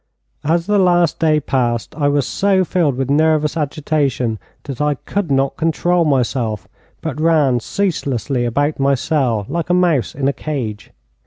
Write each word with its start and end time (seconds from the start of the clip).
As 0.43 0.65
the 0.65 0.79
last 0.79 1.19
day 1.19 1.39
passed, 1.39 1.93
I 1.95 2.07
was 2.07 2.25
so 2.25 2.63
filled 2.65 2.95
with 2.97 3.11
nervous 3.11 3.55
agitation 3.55 4.39
that 4.63 4.81
I 4.81 4.95
could 4.95 5.29
not 5.31 5.57
control 5.57 6.05
myself, 6.05 6.67
but 7.01 7.21
ran 7.21 7.59
ceaselessly 7.59 8.43
about 8.45 8.79
my 8.79 8.95
cell, 8.95 9.45
like 9.47 9.69
a 9.69 9.75
mouse 9.75 10.15
in 10.15 10.27
a 10.27 10.33
cage. 10.33 10.89